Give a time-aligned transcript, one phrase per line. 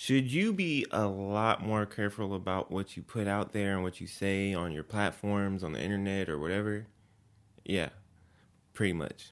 [0.00, 4.00] should you be a lot more careful about what you put out there and what
[4.00, 6.86] you say on your platforms, on the internet, or whatever?
[7.66, 7.90] Yeah,
[8.72, 9.30] pretty much.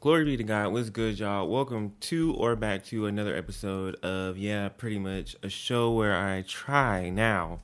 [0.00, 0.72] Glory be to God.
[0.72, 1.46] What's good, y'all?
[1.46, 6.42] Welcome to or back to another episode of Yeah, pretty much a show where I
[6.48, 7.60] try now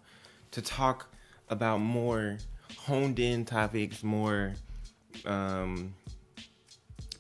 [0.53, 1.13] to talk
[1.49, 2.39] about more
[2.77, 4.55] honed in topics, more
[5.27, 5.95] um,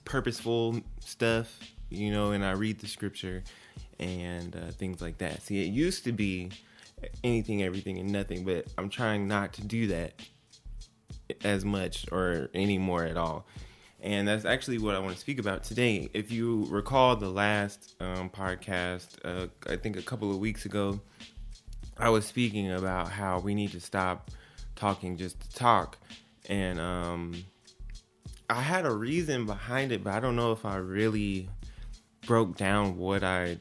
[0.08, 3.44] purposeful stuff, you know, and I read the scripture
[4.00, 5.42] and uh, things like that.
[5.42, 6.50] See, it used to be
[7.22, 10.14] anything, everything, and nothing, but I'm trying not to do that
[11.44, 13.46] as much or anymore at all.
[14.00, 16.08] And that's actually what I want to speak about today.
[16.14, 21.00] If you recall the last um, podcast, uh, I think a couple of weeks ago,
[21.98, 24.30] I was speaking about how we need to stop
[24.76, 25.98] talking just to talk.
[26.48, 27.34] And um,
[28.50, 31.48] I had a reason behind it, but I don't know if I really
[32.26, 33.58] broke down what I,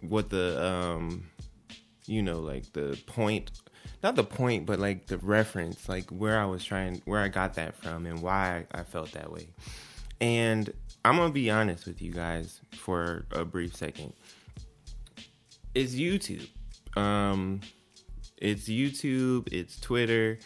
[0.00, 1.24] what the, um,
[2.06, 3.50] you know, like the point
[4.02, 7.54] not the point, but like the reference, like where I was trying, where I got
[7.54, 9.48] that from, and why I felt that way.
[10.20, 10.72] And
[11.04, 14.12] I'm gonna be honest with you guys for a brief second.
[15.74, 16.48] It's YouTube.
[16.96, 17.60] Um,
[18.36, 19.48] it's YouTube.
[19.52, 20.38] It's Twitter.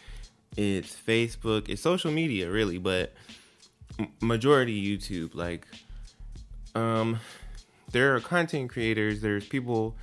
[0.57, 1.69] It's Facebook.
[1.69, 3.12] It's social media, really, but
[4.21, 5.35] majority YouTube.
[5.35, 5.67] Like,
[6.75, 7.21] um,
[7.91, 9.21] there are content creators.
[9.21, 9.97] There's people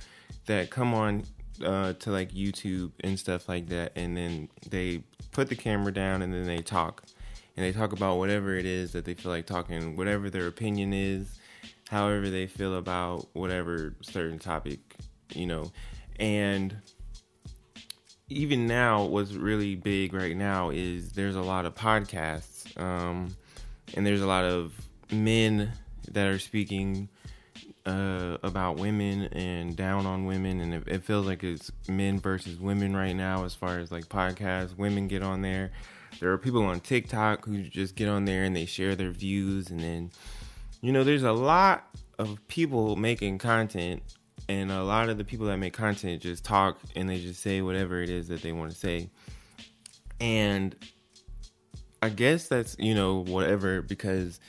[0.46, 1.24] that come on
[1.64, 5.02] uh, to like YouTube and stuff like that, and then they
[5.32, 7.04] put the camera down and then they talk,
[7.56, 10.92] and they talk about whatever it is that they feel like talking, whatever their opinion
[10.92, 11.38] is,
[11.88, 14.96] however they feel about whatever certain topic,
[15.34, 15.70] you know,
[16.18, 16.76] and
[18.28, 23.36] even now, what's really big right now is there's a lot of podcasts, um,
[23.94, 24.72] and there's a lot of
[25.12, 25.72] men
[26.12, 27.08] that are speaking
[27.86, 32.58] uh, about women and down on women, and it, it, feels like it's men versus
[32.58, 34.76] women right now as far as like podcasts.
[34.76, 35.70] Women get on there.
[36.20, 39.70] There are people on TikTok who just get on there and they share their views,
[39.70, 40.10] and then
[40.82, 41.86] you know there's a lot
[42.18, 44.02] of people making content,
[44.48, 47.62] and a lot of the people that make content just talk and they just say
[47.62, 49.08] whatever it is that they want to say,
[50.20, 50.76] and
[52.02, 54.40] I guess that's you know whatever because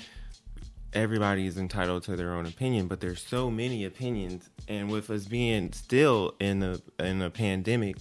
[0.94, 5.25] everybody is entitled to their own opinion, but there's so many opinions, and with us
[5.25, 7.97] being still in a in a pandemic,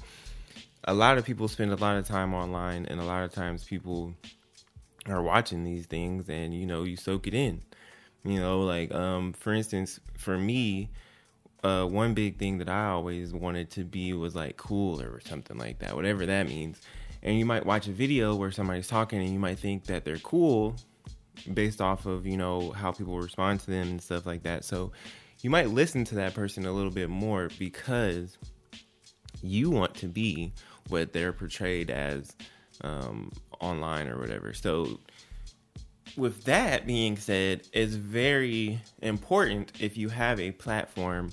[0.85, 3.65] a lot of people spend a lot of time online, and a lot of times
[3.65, 4.15] people
[5.07, 7.63] are watching these things, and you know you soak it in.
[8.25, 10.91] You know, like um, for instance, for me,
[11.65, 15.59] uh, one big thing that I always wanted to be was like cool or something
[15.59, 16.81] like that, whatever that means.
[17.23, 20.19] And you might watch a video where somebody's talking, and you might think that they're
[20.19, 20.77] cool,
[21.53, 24.65] based off of you know how people respond to them and stuff like that.
[24.65, 24.93] So
[25.43, 28.37] you might listen to that person a little bit more because
[29.43, 30.53] you want to be
[30.89, 32.35] what they're portrayed as
[32.83, 34.53] um, online or whatever.
[34.53, 35.01] So
[36.17, 41.33] with that being said it's very important if you have a platform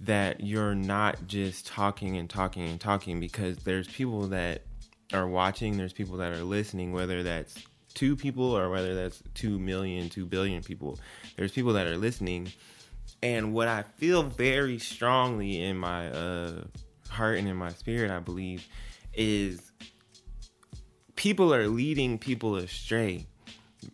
[0.00, 4.62] that you're not just talking and talking and talking because there's people that
[5.12, 7.56] are watching there's people that are listening whether that's
[7.94, 10.98] two people or whether that's two million, two billion people.
[11.36, 12.52] There's people that are listening.
[13.22, 16.64] And what I feel very strongly in my uh,
[17.08, 18.66] heart and in my spirit, I believe,
[19.12, 19.72] is
[21.16, 23.26] people are leading people astray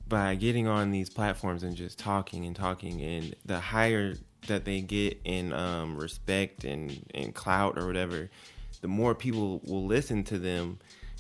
[0.07, 3.03] by getting on these platforms and just talking and talking.
[3.03, 4.15] And the higher
[4.47, 8.31] that they get in um, respect and, and clout or whatever,
[8.81, 10.79] the more people will listen to them.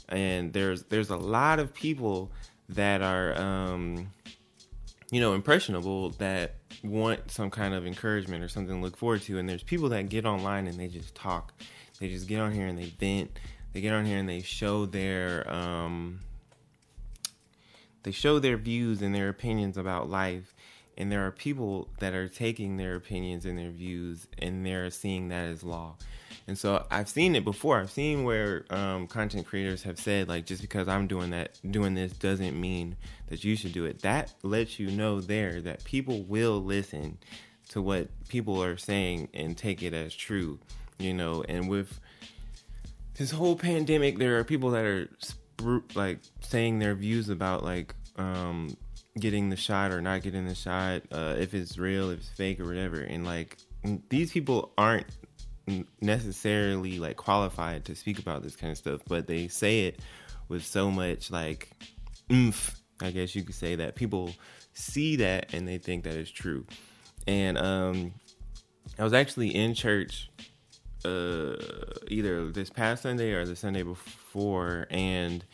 [0.09, 2.31] And there's there's a lot of people
[2.71, 4.13] that are um,
[5.11, 9.39] you know impressionable that want some kind of encouragement or something to look forward to.
[9.39, 11.53] And there's people that get online and they just talk.
[11.99, 13.39] They just get on here and they vent.
[13.73, 16.21] They get on here and they show their um,
[18.03, 20.55] they show their views and their opinions about life
[20.99, 25.29] and there are people that are taking their opinions and their views and they're seeing
[25.29, 25.95] that as law
[26.49, 27.79] and so I've seen it before.
[27.79, 31.95] I've seen where um, content creators have said like, just because I'm doing that, doing
[31.95, 32.97] this doesn't mean
[33.29, 34.01] that you should do it.
[34.01, 37.19] That lets you know there that people will listen
[37.69, 40.59] to what people are saying and take it as true,
[40.99, 41.45] you know.
[41.47, 42.01] And with
[43.19, 45.11] this whole pandemic, there are people that are
[45.95, 48.75] like saying their views about like um,
[49.19, 52.61] getting the shot or not getting the shot, uh, if it's real, if it's fake
[52.61, 53.01] or whatever.
[53.01, 53.59] And like
[54.09, 55.07] these people aren't
[56.01, 60.01] necessarily like qualified to speak about this kind of stuff, but they say it
[60.49, 61.71] with so much like
[62.33, 64.35] oomph, I guess you could say that people
[64.73, 66.67] see that and they think that is true.
[67.27, 68.15] And um,
[68.99, 70.31] I was actually in church
[71.05, 71.57] uh,
[72.09, 75.45] either this past Sunday or the Sunday before, and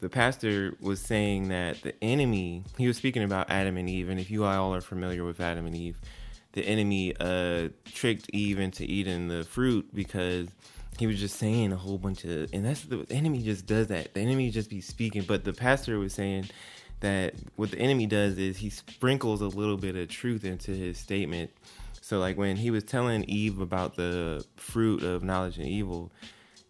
[0.00, 4.20] the pastor was saying that the enemy, he was speaking about Adam and Eve, and
[4.20, 5.98] if you all are familiar with Adam and Eve,
[6.52, 10.48] the enemy uh, tricked Eve into eating the fruit because
[10.98, 13.88] he was just saying a whole bunch of, and that's the, the enemy just does
[13.88, 14.14] that.
[14.14, 16.48] The enemy just be speaking, but the pastor was saying
[17.00, 20.98] that what the enemy does is he sprinkles a little bit of truth into his
[20.98, 21.50] statement.
[22.00, 26.10] So like when he was telling Eve about the fruit of knowledge and evil,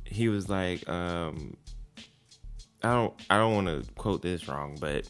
[0.05, 1.57] he was like, um,
[2.83, 5.09] I don't I don't want to quote this wrong, but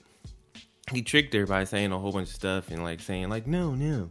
[0.91, 3.75] he tricked her by saying a whole bunch of stuff and like saying like no
[3.75, 4.11] no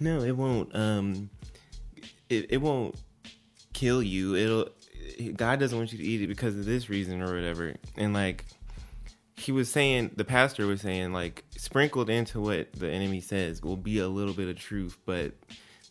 [0.00, 1.28] no it won't um
[2.30, 2.96] it, it won't
[3.72, 4.34] kill you.
[4.34, 4.68] It'll
[5.36, 7.74] god doesn't want you to eat it because of this reason or whatever.
[7.96, 8.44] And like
[9.36, 13.76] he was saying the pastor was saying like sprinkled into what the enemy says will
[13.76, 15.32] be a little bit of truth but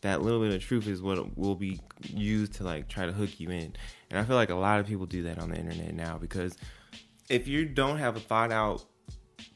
[0.02, 3.40] that little bit of truth is what will be used to like try to hook
[3.40, 3.74] you in.
[4.10, 6.56] And i feel like a lot of people do that on the internet now because
[7.30, 8.84] if you don't have a thought out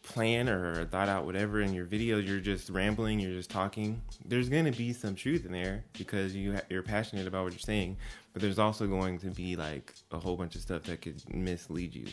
[0.03, 4.49] plan or thought out whatever in your video, you're just rambling you're just talking there's
[4.49, 7.59] going to be some truth in there because you ha- you're passionate about what you're
[7.59, 7.97] saying
[8.33, 11.93] but there's also going to be like a whole bunch of stuff that could mislead
[11.93, 12.05] you.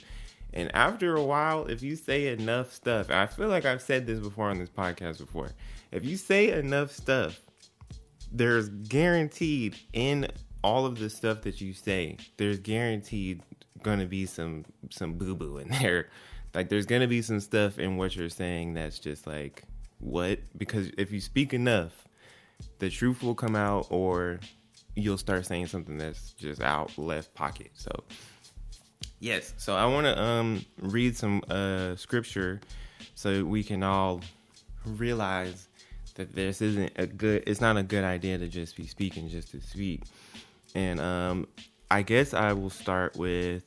[0.53, 4.21] And after a while if you say enough stuff i feel like i've said this
[4.21, 5.51] before on this podcast before
[5.93, 7.41] if you say enough stuff
[8.33, 10.29] there's guaranteed in
[10.65, 13.43] all of the stuff that you say there's guaranteed
[13.83, 16.09] gonna be some some boo boo in there.
[16.55, 19.63] Like there's gonna be some stuff in what you're saying that's just like
[20.01, 20.41] what?
[20.57, 22.09] Because if you speak enough,
[22.79, 24.41] the truth will come out, or
[24.97, 27.71] you'll start saying something that's just out left pocket.
[27.75, 27.91] So
[29.21, 32.61] yes, so I want to um read some uh scripture
[33.15, 34.23] so we can all
[34.87, 35.69] realize
[36.15, 39.51] that this isn't a good it's not a good idea to just be speaking just
[39.51, 40.03] to speak
[40.75, 41.47] and um
[41.91, 43.65] I guess I will start with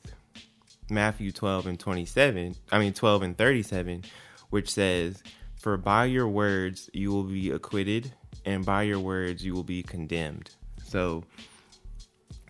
[0.90, 4.04] Matthew 12 and 27, I mean 12 and 37,
[4.50, 5.22] which says,
[5.56, 8.12] For by your words you will be acquitted,
[8.44, 10.50] and by your words you will be condemned.
[10.84, 11.24] So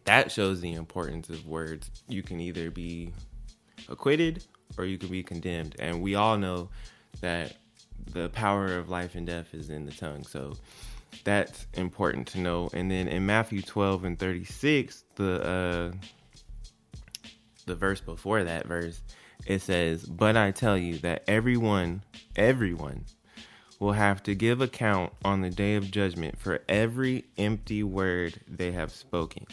[0.04, 1.90] that shows the importance of words.
[2.08, 3.12] You can either be
[3.88, 4.44] acquitted
[4.76, 5.76] or you can be condemned.
[5.78, 6.70] And we all know
[7.20, 7.56] that
[8.12, 10.24] the power of life and death is in the tongue.
[10.24, 10.54] So
[11.24, 12.70] that's important to know.
[12.72, 15.92] And then in Matthew 12 and 36, the uh,
[17.66, 19.02] the verse before that verse,
[19.46, 22.02] it says, "But I tell you that everyone,
[22.36, 23.04] everyone
[23.78, 28.72] will have to give account on the day of judgment for every empty word they
[28.72, 29.46] have spoken."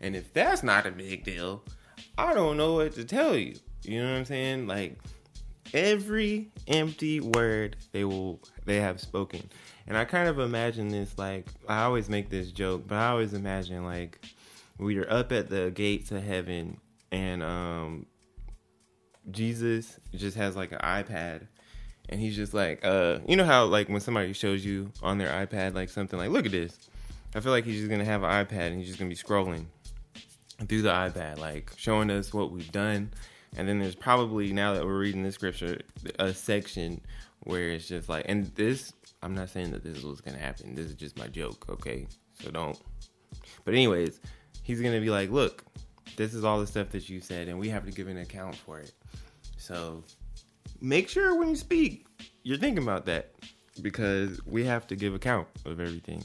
[0.00, 1.62] And if that's not a big deal,
[2.18, 3.54] I don't know what to tell you.
[3.84, 4.66] You know what I'm saying?
[4.66, 4.98] Like
[5.74, 9.48] every empty word they will they have spoken.
[9.86, 13.34] And I kind of imagine this like I always make this joke, but I always
[13.34, 14.24] imagine like
[14.78, 16.78] we are up at the gates of heaven
[17.10, 18.06] and um
[19.30, 21.46] Jesus just has like an iPad
[22.08, 25.28] and he's just like uh you know how like when somebody shows you on their
[25.46, 26.88] iPad like something like look at this.
[27.34, 29.66] I feel like he's just gonna have an iPad and he's just gonna be scrolling
[30.68, 33.10] through the iPad, like showing us what we've done.
[33.56, 35.78] And then there's probably now that we're reading this scripture,
[36.18, 37.00] a section
[37.40, 40.74] where it's just like, and this, I'm not saying that this is what's gonna happen.
[40.74, 42.06] This is just my joke, okay?
[42.42, 42.78] So don't.
[43.64, 44.20] But anyways,
[44.62, 45.64] he's gonna be like, look,
[46.16, 48.56] this is all the stuff that you said, and we have to give an account
[48.56, 48.92] for it.
[49.58, 50.02] So
[50.80, 52.06] make sure when you speak,
[52.42, 53.32] you're thinking about that
[53.80, 56.22] because we have to give account of everything.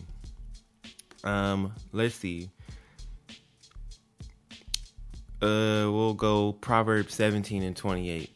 [1.24, 2.50] Um, let's see.
[5.42, 8.32] Uh, we'll go Proverbs 17 and 28.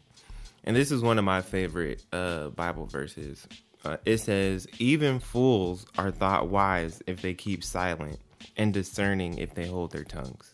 [0.64, 3.48] And this is one of my favorite uh, Bible verses.
[3.84, 8.20] Uh, it says, Even fools are thought wise if they keep silent,
[8.58, 10.52] and discerning if they hold their tongues.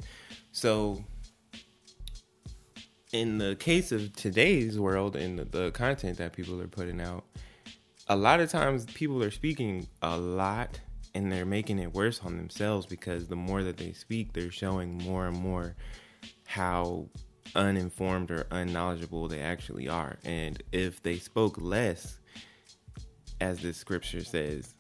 [0.53, 1.03] So,
[3.11, 7.25] in the case of today's world and the, the content that people are putting out,
[8.07, 10.79] a lot of times people are speaking a lot
[11.13, 14.97] and they're making it worse on themselves because the more that they speak, they're showing
[14.99, 15.75] more and more
[16.47, 17.05] how
[17.55, 20.17] uninformed or unknowledgeable they actually are.
[20.23, 22.19] And if they spoke less,
[23.41, 24.73] as the scripture says,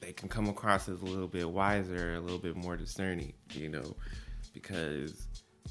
[0.00, 3.70] they can come across as a little bit wiser, a little bit more discerning, you
[3.70, 3.96] know,
[4.52, 5.26] because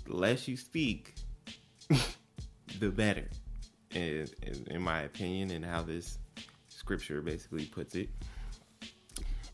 [0.06, 1.14] the less you speak,
[2.80, 3.30] the better,
[3.94, 6.18] in, in, in my opinion, and how this
[6.68, 8.10] scripture basically puts it.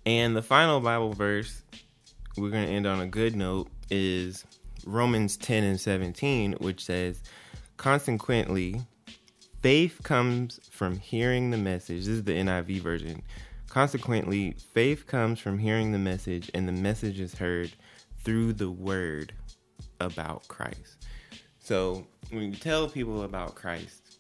[0.05, 1.61] And the final Bible verse,
[2.37, 4.45] we're going to end on a good note, is
[4.85, 7.21] Romans 10 and 17, which says,
[7.77, 8.81] Consequently,
[9.61, 11.99] faith comes from hearing the message.
[11.99, 13.21] This is the NIV version.
[13.69, 17.71] Consequently, faith comes from hearing the message, and the message is heard
[18.23, 19.33] through the word
[19.99, 21.07] about Christ.
[21.59, 24.19] So, when you tell people about Christ,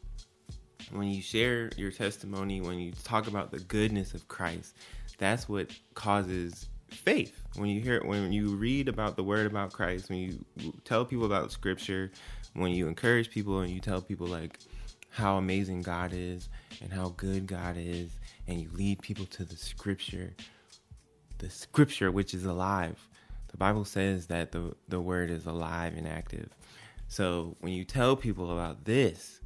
[0.91, 4.75] when you share your testimony, when you talk about the goodness of Christ,
[5.17, 7.41] that's what causes faith.
[7.55, 11.25] When you hear, when you read about the word about Christ, when you tell people
[11.25, 12.11] about Scripture,
[12.53, 14.59] when you encourage people and you tell people like
[15.09, 16.49] how amazing God is
[16.81, 18.11] and how good God is,
[18.47, 20.33] and you lead people to the Scripture,
[21.37, 22.97] the Scripture which is alive.
[23.49, 26.49] The Bible says that the the word is alive and active.
[27.07, 29.39] So when you tell people about this,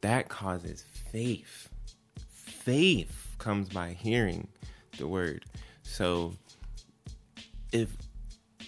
[0.00, 1.68] that causes faith.
[2.28, 4.48] Faith comes by hearing
[4.98, 5.44] the word.
[5.82, 6.34] So
[7.72, 7.96] if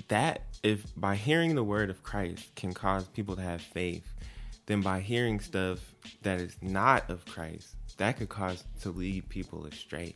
[0.08, 4.06] that if by hearing the word of Christ can cause people to have faith,
[4.66, 5.78] then by hearing stuff
[6.22, 10.14] that is not of Christ, that could cause to lead people astray.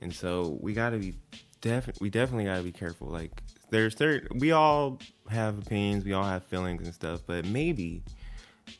[0.00, 1.14] And so we got to be
[1.60, 6.12] definitely we definitely got to be careful like there's there we all have opinions, we
[6.12, 8.02] all have feelings and stuff, but maybe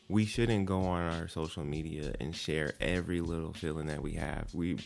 [0.09, 4.53] we shouldn't go on our social media and share every little feeling that we have.
[4.53, 4.77] We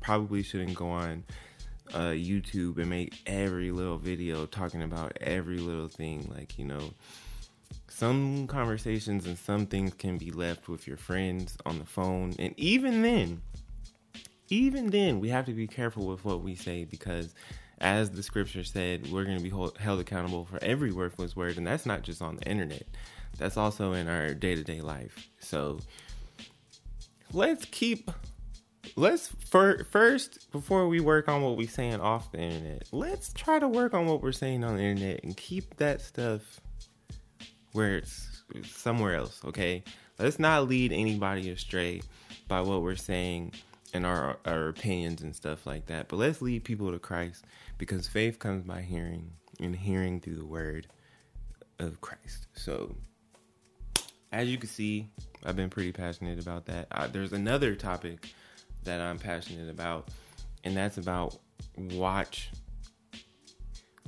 [0.00, 1.24] probably shouldn't go on
[1.92, 6.30] uh, YouTube and make every little video talking about every little thing.
[6.34, 6.94] Like, you know,
[7.88, 12.34] some conversations and some things can be left with your friends on the phone.
[12.38, 13.42] And even then,
[14.48, 17.34] even then, we have to be careful with what we say because,
[17.78, 21.56] as the scripture said, we're going to be hold, held accountable for every worthless word.
[21.56, 22.84] And that's not just on the internet,
[23.38, 25.28] that's also in our day to day life.
[25.38, 25.78] So,
[27.32, 28.10] let's keep
[28.96, 33.68] let's first before we work on what we're saying off the internet let's try to
[33.68, 36.60] work on what we're saying on the internet and keep that stuff
[37.72, 39.82] where it's somewhere else okay?
[40.18, 42.02] Let's not lead anybody astray
[42.46, 43.52] by what we're saying
[43.92, 47.44] and our our opinions and stuff like that but let's lead people to christ
[47.78, 50.86] because faith comes by hearing and hearing through the word
[51.78, 52.46] of christ.
[52.54, 52.94] So
[54.32, 55.10] as you can see
[55.44, 56.88] i've been pretty passionate about that.
[56.90, 58.34] Uh, there's another topic
[58.84, 60.08] that I'm passionate about,
[60.64, 61.36] and that's about
[61.76, 62.50] watch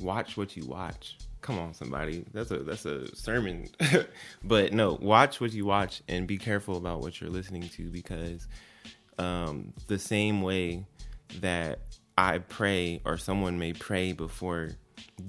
[0.00, 1.16] watch what you watch.
[1.40, 2.25] Come on, somebody.
[2.33, 3.68] That's a that's a sermon.
[4.45, 8.49] but no, watch what you watch and be careful about what you're listening to because
[9.18, 10.87] um, the same way
[11.40, 11.80] that
[12.18, 14.71] I pray or someone may pray before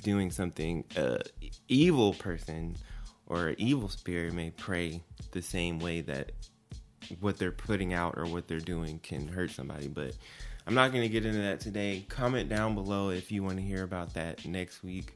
[0.01, 1.19] doing something, uh,
[1.67, 2.75] evil person
[3.27, 6.31] or evil spirit may pray the same way that
[7.19, 9.87] what they're putting out or what they're doing can hurt somebody.
[9.87, 10.13] But
[10.65, 12.05] I'm not going to get into that today.
[12.09, 15.15] Comment down below if you want to hear about that next week,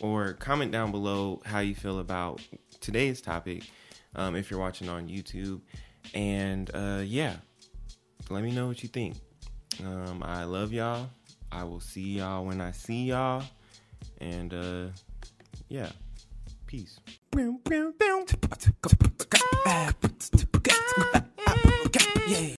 [0.00, 2.40] or comment down below how you feel about
[2.80, 3.64] today's topic
[4.14, 5.60] um, if you're watching on YouTube.
[6.14, 7.36] And uh, yeah,
[8.28, 9.16] let me know what you think.
[9.84, 11.08] Um, I love y'all.
[11.52, 13.42] I will see y'all when I see y'all.
[14.20, 14.86] And uh,
[15.68, 15.90] yeah,
[16.66, 17.00] peace.
[22.30, 22.46] Yeah.